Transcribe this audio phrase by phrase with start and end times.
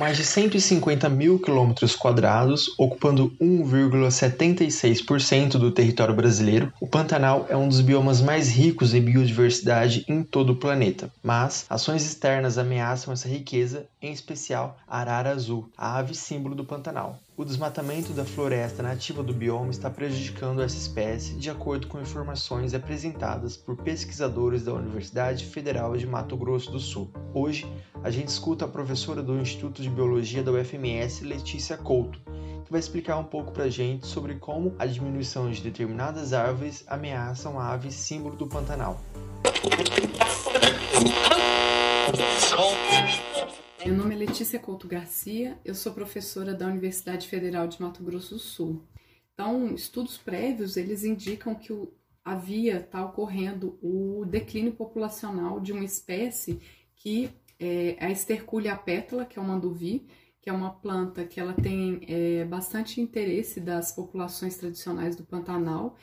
[0.00, 7.68] Mais de 150 mil quilômetros quadrados, ocupando 1,76% do território brasileiro, o Pantanal é um
[7.68, 11.10] dos biomas mais ricos em biodiversidade em todo o planeta.
[11.22, 16.64] Mas ações externas ameaçam essa riqueza, em especial a arara azul, a ave símbolo do
[16.64, 17.18] Pantanal.
[17.40, 22.74] O desmatamento da floresta nativa do bioma está prejudicando essa espécie, de acordo com informações
[22.74, 27.10] apresentadas por pesquisadores da Universidade Federal de Mato Grosso do Sul.
[27.32, 27.66] Hoje,
[28.04, 32.20] a gente escuta a professora do Instituto de Biologia da UFMS, Letícia Couto,
[32.66, 36.84] que vai explicar um pouco para a gente sobre como a diminuição de determinadas árvores
[36.86, 39.00] ameaçam a ave símbolo do Pantanal.
[43.84, 48.34] Meu nome é Letícia Couto Garcia, eu sou professora da Universidade Federal de Mato Grosso
[48.34, 48.82] do Sul.
[49.32, 51.90] Então, estudos prévios, eles indicam que o,
[52.22, 56.60] havia, está ocorrendo o declínio populacional de uma espécie
[56.94, 60.06] que é a esterculia pétala, que é o manduvi,
[60.42, 65.96] que é uma planta que ela tem é, bastante interesse das populações tradicionais do Pantanal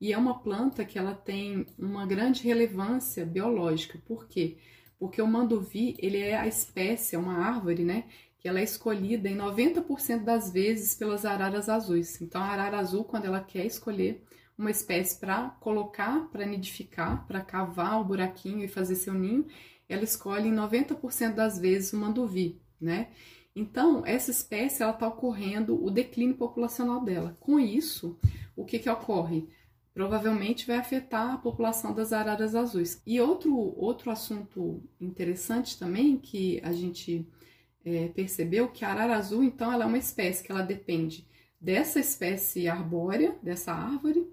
[0.00, 4.00] e é uma planta que ela tem uma grande relevância biológica.
[4.06, 4.58] Por quê?
[4.98, 8.04] Porque o manduvi, ele é a espécie, é uma árvore, né,
[8.38, 12.20] que ela é escolhida em 90% das vezes pelas araras azuis.
[12.20, 14.24] Então, a arara azul, quando ela quer escolher
[14.56, 19.46] uma espécie para colocar, para nidificar, para cavar o buraquinho e fazer seu ninho,
[19.88, 23.08] ela escolhe em 90% das vezes o manduvi, né?
[23.54, 27.36] Então, essa espécie, ela está ocorrendo o declínio populacional dela.
[27.40, 28.16] Com isso,
[28.54, 29.48] o que que ocorre?
[29.98, 33.02] Provavelmente vai afetar a população das araras azuis.
[33.04, 37.26] E outro, outro assunto interessante também que a gente
[37.84, 41.26] é, percebeu que a arara azul, então, ela é uma espécie que ela depende
[41.60, 44.24] dessa espécie arbórea, dessa árvore,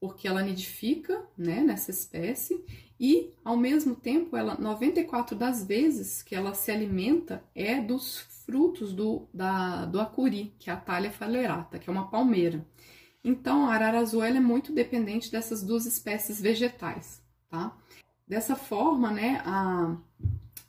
[0.00, 2.64] porque ela nidifica né, nessa espécie
[2.98, 8.92] e, ao mesmo tempo, ela 94 das vezes que ela se alimenta é dos frutos
[8.92, 12.66] do, da, do acuri, que é a talha falerata, que é uma palmeira.
[13.26, 17.20] Então, a arara azul é muito dependente dessas duas espécies vegetais,
[17.50, 17.76] tá?
[18.24, 19.96] Dessa forma, né, a,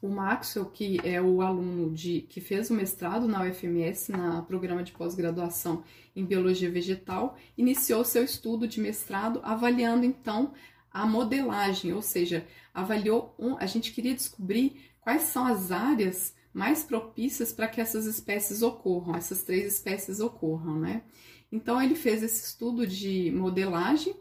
[0.01, 4.83] o Maxwell, que é o aluno de, que fez o mestrado na UFMS, na programa
[4.83, 5.83] de pós-graduação
[6.15, 10.51] em Biologia Vegetal, iniciou seu estudo de mestrado avaliando, então,
[10.91, 12.43] a modelagem, ou seja,
[12.73, 18.07] avaliou, um, a gente queria descobrir quais são as áreas mais propícias para que essas
[18.07, 21.03] espécies ocorram, essas três espécies ocorram, né?
[21.51, 24.15] Então, ele fez esse estudo de modelagem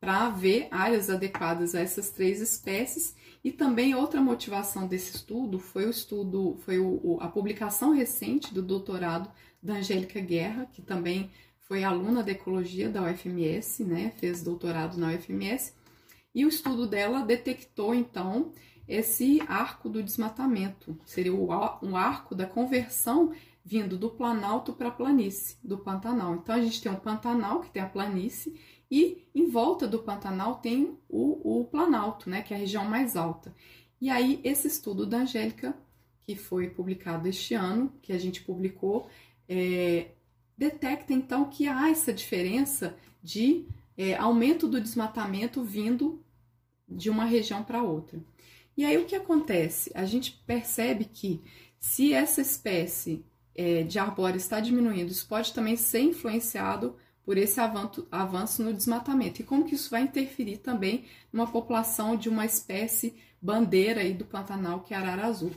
[0.00, 3.16] para ver áreas adequadas a essas três espécies.
[3.42, 8.62] E também outra motivação desse estudo foi o estudo, foi o, a publicação recente do
[8.62, 9.30] doutorado
[9.62, 11.30] da Angélica Guerra, que também
[11.60, 15.74] foi aluna de ecologia da UFMS, né, fez doutorado na UFMS,
[16.34, 18.52] e o estudo dela detectou então
[18.86, 21.48] esse arco do desmatamento, seria o,
[21.82, 23.32] um arco da conversão
[23.68, 26.36] vindo do Planalto para a planície, do Pantanal.
[26.36, 28.58] Então a gente tem um Pantanal, que tem a planície,
[28.90, 33.14] e em volta do Pantanal tem o, o Planalto, né, que é a região mais
[33.14, 33.54] alta.
[34.00, 35.76] E aí esse estudo da Angélica,
[36.22, 39.06] que foi publicado este ano, que a gente publicou,
[39.46, 40.12] é,
[40.56, 43.66] detecta então que há essa diferença de
[43.98, 46.24] é, aumento do desmatamento vindo
[46.88, 48.18] de uma região para outra.
[48.74, 49.90] E aí o que acontece?
[49.94, 51.42] A gente percebe que
[51.78, 57.60] se essa espécie é, de arbóreo está diminuindo, isso pode também ser influenciado por esse
[57.60, 59.42] avanço, no desmatamento.
[59.42, 64.24] E como que isso vai interferir também numa população de uma espécie bandeira aí do
[64.24, 65.52] Pantanal, que é a arara azul.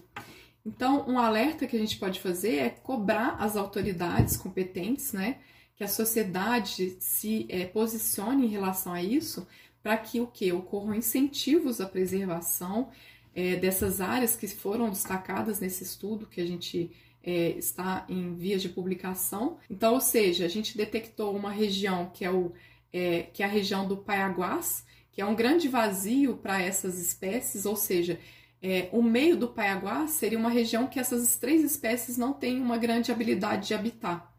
[0.66, 5.38] Então, um alerta que a gente pode fazer é cobrar as autoridades competentes, né,
[5.75, 9.47] que a sociedade se é, posicione em relação a isso,
[9.81, 12.89] para que o que ocorram incentivos à preservação
[13.33, 16.92] é, dessas áreas que foram destacadas nesse estudo que a gente
[17.23, 19.57] é, está em vias de publicação.
[19.69, 22.51] Então, ou seja, a gente detectou uma região que é, o,
[22.91, 27.65] é, que é a região do Paiaguás, que é um grande vazio para essas espécies,
[27.65, 28.19] ou seja,
[28.62, 32.77] é, o meio do Paiaguás seria uma região que essas três espécies não têm uma
[32.77, 34.33] grande habilidade de habitar.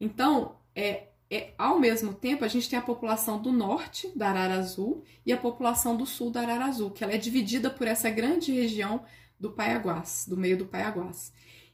[0.00, 4.54] Então, é, é, ao mesmo tempo, a gente tem a população do norte da arara
[4.54, 8.10] azul e a população do sul da arara azul, que ela é dividida por essa
[8.10, 9.04] grande região
[9.38, 11.32] do Paiaguás, do meio do Paiaguás.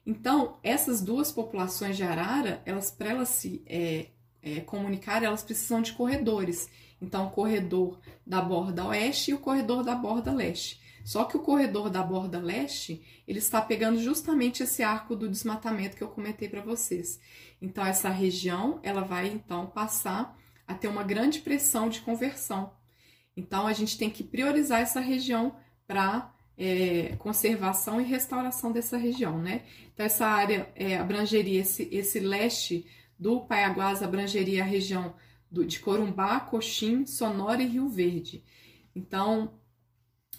[0.08, 4.06] Então, essas duas populações de arara, elas para elas se é,
[4.40, 6.70] é, comunicarem, elas precisam de corredores.
[6.98, 10.80] Então, o corredor da borda oeste e o corredor da borda leste.
[11.04, 15.94] Só que o corredor da borda leste, ele está pegando justamente esse arco do desmatamento
[15.94, 17.20] que eu comentei para vocês.
[17.60, 20.34] Então, essa região, ela vai então passar
[20.66, 22.72] a ter uma grande pressão de conversão.
[23.36, 25.54] Então, a gente tem que priorizar essa região
[25.86, 29.62] para é, conservação e restauração dessa região, né?
[29.94, 32.84] Então, essa área é, abrangeria esse, esse leste
[33.18, 35.14] do Paiaguás, abrangeria a região
[35.50, 38.42] do, de Corumbá, Coxim, Sonora e Rio Verde.
[38.94, 39.52] Então,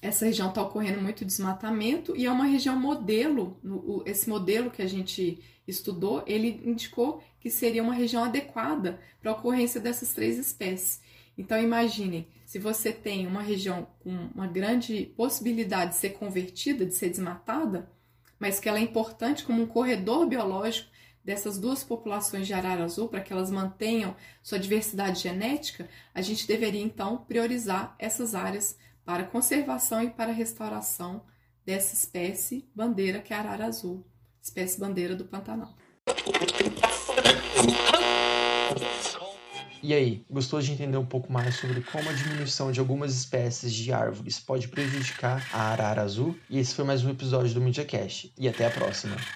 [0.02, 3.58] essa região está ocorrendo muito desmatamento e é uma região modelo.
[3.64, 9.32] No, esse modelo que a gente estudou, ele indicou que seria uma região adequada para
[9.32, 11.02] a ocorrência dessas três espécies.
[11.40, 16.94] Então imaginem, se você tem uma região com uma grande possibilidade de ser convertida, de
[16.94, 17.90] ser desmatada,
[18.38, 20.90] mas que ela é importante como um corredor biológico
[21.24, 26.46] dessas duas populações de arara azul para que elas mantenham sua diversidade genética, a gente
[26.46, 31.24] deveria então priorizar essas áreas para conservação e para restauração
[31.66, 34.06] dessa espécie bandeira que é a arara azul,
[34.42, 35.74] espécie bandeira do Pantanal.
[39.82, 43.74] E aí, gostou de entender um pouco mais sobre como a diminuição de algumas espécies
[43.74, 46.42] de árvores pode prejudicar a arara azul?
[46.50, 48.34] E esse foi mais um episódio do MediaCast.
[48.38, 49.30] E até a próxima!